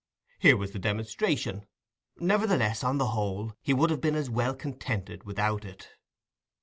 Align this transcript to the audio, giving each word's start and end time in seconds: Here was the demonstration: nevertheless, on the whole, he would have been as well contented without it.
Here 0.39 0.57
was 0.57 0.71
the 0.71 0.79
demonstration: 0.79 1.67
nevertheless, 2.17 2.83
on 2.83 2.97
the 2.97 3.09
whole, 3.09 3.53
he 3.61 3.71
would 3.71 3.91
have 3.91 4.01
been 4.01 4.15
as 4.15 4.31
well 4.31 4.55
contented 4.55 5.25
without 5.25 5.63
it. 5.63 5.89